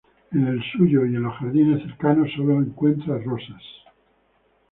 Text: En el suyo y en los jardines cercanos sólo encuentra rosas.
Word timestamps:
En 0.31 0.47
el 0.47 0.59
suyo 0.71 1.05
y 1.05 1.15
en 1.15 1.21
los 1.21 1.35
jardines 1.35 1.83
cercanos 1.83 2.29
sólo 2.35 2.59
encuentra 2.59 3.19
rosas. 3.19 3.61